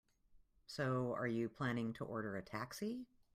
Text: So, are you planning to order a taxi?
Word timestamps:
So, 0.65 1.13
are 1.15 1.27
you 1.27 1.47
planning 1.47 1.93
to 1.93 2.05
order 2.05 2.35
a 2.35 2.41
taxi? 2.41 3.05